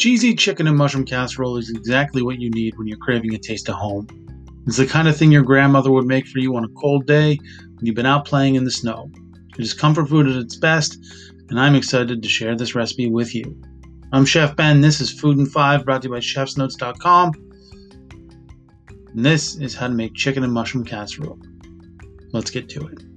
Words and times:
Cheesy 0.00 0.34
chicken 0.34 0.66
and 0.66 0.78
mushroom 0.78 1.04
casserole 1.04 1.58
is 1.58 1.68
exactly 1.68 2.22
what 2.22 2.40
you 2.40 2.48
need 2.48 2.78
when 2.78 2.86
you're 2.86 2.96
craving 2.96 3.34
a 3.34 3.38
taste 3.38 3.68
of 3.68 3.74
home. 3.74 4.06
It's 4.66 4.78
the 4.78 4.86
kind 4.86 5.08
of 5.08 5.14
thing 5.14 5.30
your 5.30 5.42
grandmother 5.42 5.90
would 5.90 6.06
make 6.06 6.26
for 6.26 6.38
you 6.38 6.56
on 6.56 6.64
a 6.64 6.68
cold 6.68 7.06
day 7.06 7.36
when 7.36 7.84
you've 7.84 7.96
been 7.96 8.06
out 8.06 8.24
playing 8.24 8.54
in 8.54 8.64
the 8.64 8.70
snow. 8.70 9.10
It 9.58 9.62
is 9.62 9.74
comfort 9.74 10.08
food 10.08 10.26
at 10.26 10.36
its 10.36 10.56
best, 10.56 10.96
and 11.50 11.60
I'm 11.60 11.74
excited 11.74 12.22
to 12.22 12.28
share 12.30 12.56
this 12.56 12.74
recipe 12.74 13.10
with 13.10 13.34
you. 13.34 13.60
I'm 14.10 14.24
Chef 14.24 14.56
Ben. 14.56 14.80
This 14.80 15.02
is 15.02 15.12
Food 15.12 15.38
in 15.38 15.44
Five, 15.44 15.84
brought 15.84 16.00
to 16.00 16.08
you 16.08 16.14
by 16.14 16.20
ChefsNotes.com. 16.20 17.32
And 19.14 19.26
this 19.26 19.56
is 19.56 19.74
how 19.74 19.88
to 19.88 19.92
make 19.92 20.14
chicken 20.14 20.44
and 20.44 20.52
mushroom 20.54 20.86
casserole. 20.86 21.38
Let's 22.32 22.50
get 22.50 22.70
to 22.70 22.86
it. 22.86 23.09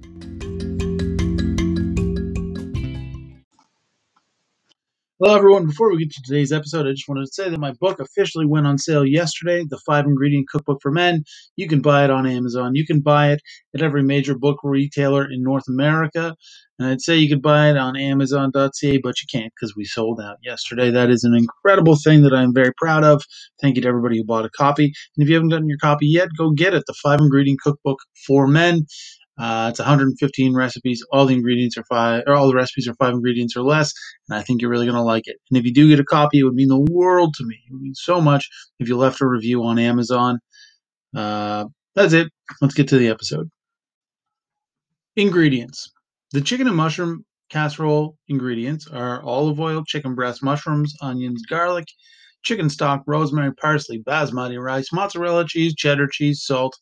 Hello, 5.24 5.36
everyone. 5.38 5.66
Before 5.66 5.90
we 5.90 6.00
get 6.00 6.12
to 6.12 6.22
today's 6.22 6.52
episode, 6.52 6.86
I 6.86 6.90
just 6.90 7.08
wanted 7.08 7.24
to 7.24 7.32
say 7.32 7.48
that 7.48 7.58
my 7.58 7.72
book 7.80 7.98
officially 7.98 8.44
went 8.44 8.66
on 8.66 8.76
sale 8.76 9.06
yesterday 9.06 9.64
The 9.66 9.80
Five 9.86 10.04
Ingredient 10.04 10.50
Cookbook 10.50 10.80
for 10.82 10.90
Men. 10.90 11.24
You 11.56 11.66
can 11.66 11.80
buy 11.80 12.04
it 12.04 12.10
on 12.10 12.26
Amazon. 12.26 12.74
You 12.74 12.84
can 12.84 13.00
buy 13.00 13.32
it 13.32 13.40
at 13.74 13.80
every 13.80 14.02
major 14.02 14.36
book 14.36 14.58
retailer 14.62 15.24
in 15.24 15.42
North 15.42 15.64
America. 15.66 16.36
And 16.78 16.88
I'd 16.88 17.00
say 17.00 17.16
you 17.16 17.30
could 17.30 17.40
buy 17.40 17.70
it 17.70 17.78
on 17.78 17.96
Amazon.ca, 17.96 18.98
but 18.98 19.14
you 19.22 19.26
can't 19.32 19.50
because 19.58 19.74
we 19.74 19.86
sold 19.86 20.20
out 20.20 20.36
yesterday. 20.42 20.90
That 20.90 21.08
is 21.08 21.24
an 21.24 21.34
incredible 21.34 21.96
thing 21.96 22.20
that 22.24 22.34
I'm 22.34 22.52
very 22.52 22.74
proud 22.76 23.02
of. 23.02 23.24
Thank 23.62 23.76
you 23.76 23.82
to 23.82 23.88
everybody 23.88 24.18
who 24.18 24.24
bought 24.24 24.44
a 24.44 24.50
copy. 24.50 24.92
And 25.16 25.22
if 25.22 25.30
you 25.30 25.36
haven't 25.36 25.48
gotten 25.48 25.70
your 25.70 25.78
copy 25.78 26.06
yet, 26.06 26.28
go 26.36 26.50
get 26.50 26.74
it 26.74 26.84
The 26.86 26.94
Five 27.02 27.20
Ingredient 27.20 27.60
Cookbook 27.62 28.00
for 28.26 28.46
Men. 28.46 28.84
Uh, 29.36 29.68
it's 29.70 29.80
115 29.80 30.54
recipes. 30.54 31.04
All 31.10 31.26
the 31.26 31.34
ingredients 31.34 31.76
are 31.76 31.84
five, 31.84 32.22
or 32.26 32.34
all 32.34 32.48
the 32.48 32.54
recipes 32.54 32.86
are 32.86 32.94
five 32.94 33.14
ingredients 33.14 33.56
or 33.56 33.62
less, 33.62 33.92
and 34.28 34.38
I 34.38 34.42
think 34.42 34.60
you're 34.60 34.70
really 34.70 34.86
going 34.86 34.96
to 34.96 35.02
like 35.02 35.26
it. 35.26 35.36
And 35.50 35.58
if 35.58 35.64
you 35.64 35.72
do 35.72 35.88
get 35.88 35.98
a 35.98 36.04
copy, 36.04 36.38
it 36.38 36.44
would 36.44 36.54
mean 36.54 36.68
the 36.68 36.86
world 36.92 37.34
to 37.34 37.44
me. 37.44 37.56
It 37.66 37.72
would 37.72 37.82
mean 37.82 37.94
so 37.94 38.20
much 38.20 38.48
if 38.78 38.88
you 38.88 38.96
left 38.96 39.20
a 39.20 39.26
review 39.26 39.64
on 39.64 39.78
Amazon. 39.78 40.38
Uh, 41.16 41.64
that's 41.94 42.12
it. 42.12 42.28
Let's 42.60 42.74
get 42.74 42.88
to 42.88 42.98
the 42.98 43.08
episode. 43.08 43.50
Ingredients: 45.16 45.90
The 46.32 46.40
chicken 46.40 46.68
and 46.68 46.76
mushroom 46.76 47.24
casserole 47.50 48.16
ingredients 48.28 48.86
are 48.88 49.22
olive 49.22 49.60
oil, 49.60 49.84
chicken 49.84 50.14
breast, 50.14 50.42
mushrooms, 50.42 50.94
onions, 51.02 51.42
garlic, 51.48 51.86
chicken 52.42 52.68
stock, 52.68 53.02
rosemary, 53.06 53.52
parsley, 53.54 54.02
basmati 54.02 54.60
rice, 54.62 54.92
mozzarella 54.92 55.44
cheese, 55.46 55.74
cheddar 55.74 56.08
cheese, 56.10 56.42
salt, 56.44 56.76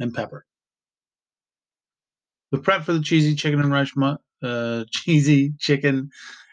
and 0.00 0.12
pepper. 0.14 0.44
The 2.54 2.60
prep 2.60 2.84
for 2.84 2.92
the 2.92 3.00
cheesy 3.00 3.34
chicken 3.34 3.58
and 3.58 3.72
rice, 3.72 3.92
uh, 4.40 4.84
cheesy 4.92 5.54
chicken 5.58 6.08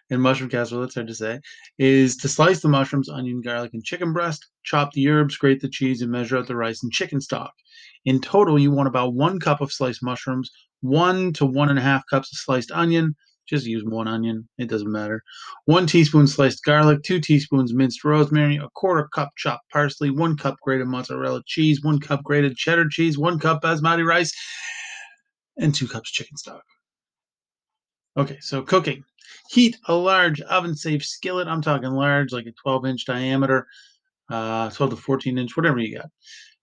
and 0.09 0.19
mushroom 0.19 0.49
casserole, 0.49 0.81
that's 0.81 0.95
hard 0.95 1.05
to 1.05 1.13
say, 1.13 1.39
is 1.77 2.17
to 2.17 2.27
slice 2.27 2.59
the 2.59 2.69
mushrooms, 2.69 3.07
onion, 3.07 3.39
garlic, 3.39 3.75
and 3.75 3.83
chicken 3.83 4.11
breast, 4.11 4.47
chop 4.63 4.93
the 4.93 5.07
herbs, 5.07 5.37
grate 5.37 5.61
the 5.61 5.69
cheese, 5.69 6.01
and 6.01 6.11
measure 6.11 6.39
out 6.39 6.47
the 6.47 6.55
rice 6.55 6.81
and 6.81 6.91
chicken 6.91 7.21
stock. 7.21 7.53
In 8.03 8.19
total, 8.19 8.57
you 8.57 8.71
want 8.71 8.87
about 8.87 9.13
one 9.13 9.39
cup 9.39 9.61
of 9.61 9.71
sliced 9.71 10.01
mushrooms, 10.01 10.49
one 10.79 11.33
to 11.33 11.45
one 11.45 11.69
and 11.69 11.77
a 11.77 11.83
half 11.83 12.01
cups 12.09 12.33
of 12.33 12.39
sliced 12.39 12.71
onion. 12.71 13.15
Just 13.47 13.67
use 13.67 13.83
one 13.85 14.07
onion, 14.07 14.49
it 14.57 14.69
doesn't 14.71 14.91
matter. 14.91 15.21
One 15.65 15.85
teaspoon 15.85 16.25
sliced 16.25 16.63
garlic, 16.63 17.03
two 17.03 17.19
teaspoons 17.19 17.75
minced 17.75 18.03
rosemary, 18.03 18.57
a 18.57 18.69
quarter 18.73 19.07
cup 19.13 19.29
chopped 19.37 19.69
parsley, 19.71 20.09
one 20.09 20.35
cup 20.35 20.55
grated 20.63 20.87
mozzarella 20.87 21.43
cheese, 21.45 21.83
one 21.83 21.99
cup 21.99 22.23
grated 22.23 22.55
cheddar 22.55 22.89
cheese, 22.89 23.19
one 23.19 23.37
cup 23.37 23.61
basmati 23.61 24.03
rice, 24.03 24.33
and 25.57 25.73
two 25.73 25.87
cups 25.87 26.11
chicken 26.11 26.37
stock. 26.37 26.63
Okay, 28.17 28.37
so 28.41 28.61
cooking. 28.61 29.03
Heat 29.49 29.77
a 29.87 29.93
large 29.93 30.41
oven 30.41 30.75
safe 30.75 31.05
skillet. 31.05 31.47
I'm 31.47 31.61
talking 31.61 31.91
large, 31.91 32.33
like 32.33 32.45
a 32.45 32.51
12 32.51 32.85
inch 32.85 33.05
diameter, 33.05 33.67
uh, 34.29 34.69
12 34.69 34.91
to 34.91 34.97
14 34.97 35.37
inch, 35.37 35.55
whatever 35.55 35.79
you 35.79 35.97
got. 35.97 36.09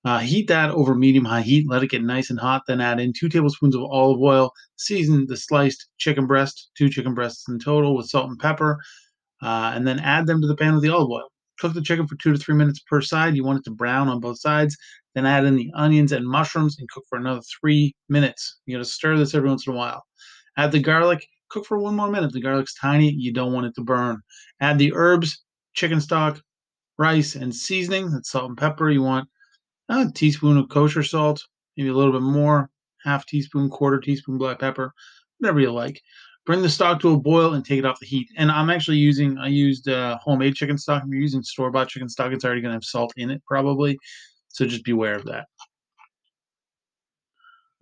Uh, 0.04 0.18
heat 0.18 0.46
that 0.48 0.70
over 0.70 0.94
medium 0.94 1.24
high 1.24 1.40
heat. 1.40 1.68
Let 1.68 1.82
it 1.82 1.90
get 1.90 2.02
nice 2.02 2.30
and 2.30 2.38
hot. 2.38 2.62
Then 2.66 2.80
add 2.80 3.00
in 3.00 3.12
two 3.12 3.28
tablespoons 3.28 3.74
of 3.74 3.82
olive 3.82 4.20
oil. 4.20 4.52
Season 4.76 5.26
the 5.26 5.36
sliced 5.36 5.88
chicken 5.98 6.26
breast, 6.26 6.70
two 6.76 6.88
chicken 6.88 7.14
breasts 7.14 7.48
in 7.48 7.58
total, 7.58 7.96
with 7.96 8.06
salt 8.06 8.28
and 8.28 8.38
pepper. 8.38 8.78
Uh, 9.42 9.72
and 9.74 9.86
then 9.86 9.98
add 10.00 10.26
them 10.26 10.40
to 10.40 10.46
the 10.46 10.56
pan 10.56 10.74
with 10.74 10.82
the 10.82 10.90
olive 10.90 11.10
oil. 11.10 11.28
Cook 11.58 11.74
the 11.74 11.82
chicken 11.82 12.06
for 12.06 12.16
two 12.16 12.32
to 12.32 12.38
three 12.38 12.54
minutes 12.54 12.80
per 12.80 13.00
side. 13.00 13.36
You 13.36 13.44
want 13.44 13.58
it 13.58 13.64
to 13.64 13.70
brown 13.70 14.08
on 14.08 14.20
both 14.20 14.40
sides. 14.40 14.76
Then 15.14 15.26
add 15.26 15.44
in 15.44 15.56
the 15.56 15.70
onions 15.74 16.12
and 16.12 16.26
mushrooms 16.26 16.78
and 16.78 16.88
cook 16.90 17.04
for 17.08 17.18
another 17.18 17.40
three 17.60 17.94
minutes. 18.08 18.60
You 18.66 18.76
got 18.76 18.84
to 18.84 18.90
stir 18.90 19.16
this 19.16 19.34
every 19.34 19.48
once 19.48 19.66
in 19.66 19.72
a 19.72 19.76
while. 19.76 20.04
Add 20.56 20.72
the 20.72 20.80
garlic. 20.80 21.26
Cook 21.50 21.64
for 21.64 21.78
one 21.78 21.96
more 21.96 22.10
minute. 22.10 22.32
The 22.32 22.40
garlic's 22.40 22.74
tiny. 22.74 23.10
You 23.10 23.32
don't 23.32 23.52
want 23.52 23.66
it 23.66 23.74
to 23.76 23.82
burn. 23.82 24.20
Add 24.60 24.78
the 24.78 24.92
herbs, 24.94 25.42
chicken 25.74 26.00
stock, 26.00 26.40
rice, 26.98 27.34
and 27.34 27.54
seasoning. 27.54 28.10
That's 28.10 28.30
salt 28.30 28.48
and 28.48 28.58
pepper. 28.58 28.90
You 28.90 29.02
want 29.02 29.28
a 29.88 30.10
teaspoon 30.14 30.58
of 30.58 30.68
kosher 30.68 31.02
salt, 31.02 31.42
maybe 31.76 31.88
a 31.88 31.94
little 31.94 32.12
bit 32.12 32.22
more, 32.22 32.70
half 33.02 33.26
teaspoon, 33.26 33.70
quarter 33.70 33.98
teaspoon 33.98 34.38
black 34.38 34.58
pepper, 34.58 34.92
whatever 35.38 35.60
you 35.60 35.72
like. 35.72 36.00
Bring 36.48 36.62
the 36.62 36.68
stock 36.70 36.98
to 37.00 37.12
a 37.12 37.20
boil 37.20 37.52
and 37.52 37.62
take 37.62 37.78
it 37.78 37.84
off 37.84 38.00
the 38.00 38.06
heat. 38.06 38.26
And 38.38 38.50
I'm 38.50 38.70
actually 38.70 38.96
using, 38.96 39.36
I 39.36 39.48
used 39.48 39.86
uh, 39.86 40.16
homemade 40.16 40.54
chicken 40.54 40.78
stock. 40.78 41.02
If 41.02 41.10
you're 41.10 41.20
using 41.20 41.42
store 41.42 41.70
bought 41.70 41.90
chicken 41.90 42.08
stock, 42.08 42.32
it's 42.32 42.42
already 42.42 42.62
going 42.62 42.70
to 42.70 42.76
have 42.76 42.84
salt 42.84 43.12
in 43.18 43.30
it 43.30 43.42
probably. 43.46 43.98
So 44.48 44.64
just 44.64 44.82
beware 44.82 45.14
of 45.14 45.26
that. 45.26 45.44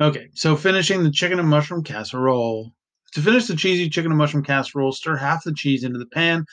Okay, 0.01 0.31
so 0.35 0.57
finishing 0.57 1.05
the 1.05 1.13
chicken 1.13 1.39
and 1.39 1.49
mushroom 1.49 1.85
casserole. 1.85 2.73
To 3.13 3.23
finish 3.23 3.47
the 3.47 3.55
cheesy 3.55 3.89
chicken 3.89 4.11
and 4.11 4.19
mushroom 4.19 4.43
casserole, 4.43 4.91
stir 4.91 5.15
half 5.15 5.45
the 5.45 5.55
cheese 5.55 5.85
into 5.85 6.01
the 6.01 6.07
pan 6.07 6.45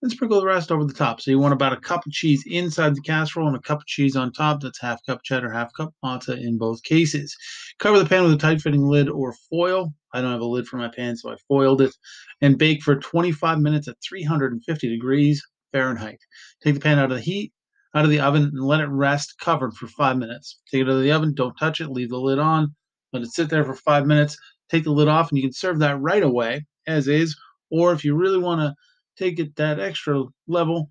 and 0.00 0.12
sprinkle 0.12 0.38
the 0.38 0.46
rest 0.46 0.70
over 0.70 0.84
the 0.84 0.94
top. 0.94 1.20
So 1.20 1.32
you 1.32 1.40
want 1.40 1.54
about 1.54 1.72
a 1.72 1.80
cup 1.80 2.06
of 2.06 2.12
cheese 2.12 2.44
inside 2.46 2.94
the 2.94 3.00
casserole 3.00 3.48
and 3.48 3.56
a 3.56 3.60
cup 3.60 3.80
of 3.80 3.86
cheese 3.86 4.14
on 4.14 4.30
top. 4.30 4.60
That's 4.60 4.80
half 4.80 5.04
cup 5.04 5.24
cheddar, 5.24 5.50
half 5.50 5.72
cup 5.76 5.92
mozza 6.04 6.40
in 6.40 6.56
both 6.56 6.84
cases. 6.84 7.36
Cover 7.80 7.98
the 7.98 8.08
pan 8.08 8.22
with 8.22 8.34
a 8.34 8.36
tight 8.36 8.60
fitting 8.60 8.86
lid 8.86 9.08
or 9.08 9.34
foil. 9.50 9.92
I 10.12 10.20
don't 10.20 10.32
have 10.32 10.40
a 10.40 10.46
lid 10.46 10.66
for 10.66 10.76
my 10.76 10.88
pan, 10.88 11.16
so 11.16 11.30
I 11.30 11.36
foiled 11.48 11.80
it. 11.80 11.94
And 12.40 12.58
bake 12.58 12.82
for 12.82 12.96
25 12.96 13.58
minutes 13.58 13.88
at 13.88 13.96
350 14.08 14.88
degrees 14.88 15.42
Fahrenheit. 15.72 16.20
Take 16.62 16.74
the 16.74 16.80
pan 16.80 16.98
out 16.98 17.10
of 17.10 17.16
the 17.16 17.22
heat 17.22 17.52
out 17.94 18.04
of 18.04 18.10
the 18.10 18.20
oven 18.20 18.42
and 18.42 18.64
let 18.64 18.80
it 18.80 18.86
rest 18.86 19.34
covered 19.40 19.74
for 19.74 19.86
five 19.86 20.16
minutes. 20.16 20.60
Take 20.70 20.82
it 20.82 20.88
out 20.88 20.96
of 20.96 21.02
the 21.02 21.12
oven, 21.12 21.34
don't 21.34 21.56
touch 21.56 21.80
it, 21.80 21.90
leave 21.90 22.10
the 22.10 22.18
lid 22.18 22.38
on, 22.38 22.74
let 23.12 23.22
it 23.22 23.32
sit 23.32 23.50
there 23.50 23.64
for 23.64 23.74
five 23.74 24.06
minutes. 24.06 24.36
Take 24.70 24.84
the 24.84 24.92
lid 24.92 25.08
off, 25.08 25.30
and 25.30 25.38
you 25.38 25.42
can 25.42 25.52
serve 25.52 25.78
that 25.78 26.00
right 26.00 26.22
away 26.22 26.66
as 26.86 27.08
is. 27.08 27.36
Or 27.70 27.92
if 27.92 28.04
you 28.04 28.14
really 28.14 28.38
want 28.38 28.60
to 28.60 28.74
take 29.22 29.38
it 29.38 29.56
that 29.56 29.80
extra 29.80 30.24
level, 30.46 30.88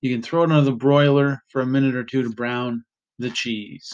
you 0.00 0.14
can 0.14 0.22
throw 0.22 0.42
it 0.44 0.50
under 0.50 0.62
the 0.62 0.72
broiler 0.72 1.42
for 1.48 1.60
a 1.60 1.66
minute 1.66 1.96
or 1.96 2.04
two 2.04 2.22
to 2.22 2.30
brown 2.30 2.84
the 3.18 3.30
cheese. 3.30 3.92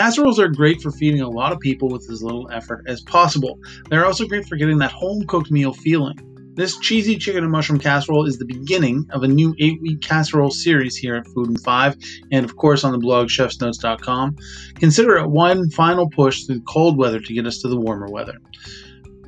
Casseroles 0.00 0.40
are 0.40 0.48
great 0.48 0.80
for 0.80 0.90
feeding 0.90 1.20
a 1.20 1.28
lot 1.28 1.52
of 1.52 1.60
people 1.60 1.86
with 1.86 2.08
as 2.10 2.22
little 2.22 2.50
effort 2.50 2.82
as 2.86 3.02
possible. 3.02 3.58
They're 3.90 4.06
also 4.06 4.26
great 4.26 4.46
for 4.46 4.56
getting 4.56 4.78
that 4.78 4.92
home 4.92 5.26
cooked 5.26 5.50
meal 5.50 5.74
feeling. 5.74 6.18
This 6.54 6.78
cheesy 6.78 7.18
chicken 7.18 7.42
and 7.42 7.52
mushroom 7.52 7.78
casserole 7.78 8.26
is 8.26 8.38
the 8.38 8.46
beginning 8.46 9.06
of 9.10 9.24
a 9.24 9.28
new 9.28 9.54
eight 9.58 9.78
week 9.82 10.00
casserole 10.00 10.52
series 10.52 10.96
here 10.96 11.16
at 11.16 11.26
Food 11.26 11.50
in 11.50 11.58
Five, 11.58 11.98
and 12.32 12.46
of 12.46 12.56
course 12.56 12.82
on 12.82 12.92
the 12.92 12.98
blog 12.98 13.28
chefsnotes.com. 13.28 14.36
Consider 14.76 15.18
it 15.18 15.28
one 15.28 15.68
final 15.68 16.08
push 16.08 16.44
through 16.44 16.54
the 16.54 16.64
cold 16.66 16.96
weather 16.96 17.20
to 17.20 17.34
get 17.34 17.44
us 17.44 17.58
to 17.58 17.68
the 17.68 17.78
warmer 17.78 18.08
weather. 18.08 18.38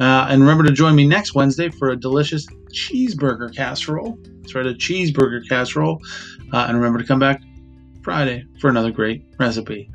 Uh, 0.01 0.27
and 0.31 0.41
remember 0.41 0.65
to 0.65 0.73
join 0.73 0.97
me 0.97 1.07
next 1.07 1.35
Wednesday 1.35 1.69
for 1.69 1.91
a 1.91 1.97
delicious 1.97 2.47
cheeseburger 2.73 3.55
casserole. 3.55 4.19
That's 4.41 4.55
right, 4.55 4.67
a 4.67 4.73
cheeseburger 4.73 5.47
casserole. 5.47 6.01
Uh, 6.51 6.65
and 6.67 6.79
remember 6.79 6.99
to 6.99 7.05
come 7.05 7.19
back 7.19 7.43
Friday 8.03 8.47
for 8.59 8.71
another 8.71 8.91
great 8.91 9.23
recipe. 9.39 9.91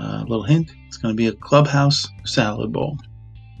Uh, 0.00 0.24
little 0.28 0.44
hint 0.44 0.70
it's 0.86 0.96
going 0.96 1.12
to 1.12 1.16
be 1.16 1.26
a 1.26 1.32
clubhouse 1.32 2.08
salad 2.24 2.72
bowl. 2.72 2.96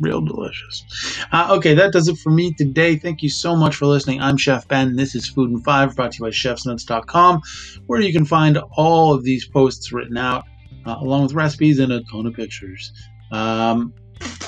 Real 0.00 0.20
delicious. 0.20 0.84
Uh, 1.32 1.48
okay, 1.58 1.74
that 1.74 1.92
does 1.92 2.08
it 2.08 2.18
for 2.18 2.30
me 2.30 2.54
today. 2.54 2.96
Thank 2.96 3.22
you 3.22 3.28
so 3.28 3.56
much 3.56 3.76
for 3.76 3.86
listening. 3.86 4.20
I'm 4.20 4.36
Chef 4.36 4.66
Ben. 4.68 4.94
This 4.96 5.14
is 5.14 5.28
Food 5.28 5.50
in 5.50 5.60
Five, 5.60 5.96
brought 5.96 6.12
to 6.12 6.18
you 6.18 6.24
by 6.24 6.30
chefsnotes.com, 6.30 7.42
where 7.86 8.00
you 8.00 8.12
can 8.12 8.24
find 8.24 8.58
all 8.76 9.12
of 9.12 9.24
these 9.24 9.46
posts 9.46 9.92
written 9.92 10.16
out, 10.16 10.44
uh, 10.86 10.96
along 11.00 11.24
with 11.24 11.32
recipes 11.32 11.80
and 11.80 11.92
a 11.92 12.02
ton 12.04 12.26
of 12.26 12.34
pictures. 12.34 12.92
Um, 13.32 13.92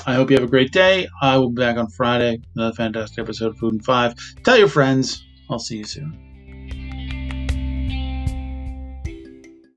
I 0.05 0.15
hope 0.15 0.31
you 0.31 0.37
have 0.37 0.45
a 0.45 0.49
great 0.49 0.71
day. 0.71 1.07
I 1.21 1.37
will 1.37 1.49
be 1.49 1.61
back 1.61 1.77
on 1.77 1.87
Friday. 1.89 2.41
Another 2.55 2.75
fantastic 2.75 3.19
episode 3.19 3.47
of 3.47 3.57
Food 3.57 3.73
in 3.73 3.81
Five. 3.81 4.15
Tell 4.43 4.57
your 4.57 4.69
friends. 4.69 5.21
I'll 5.49 5.59
see 5.59 5.77
you 5.77 5.83
soon. 5.83 6.30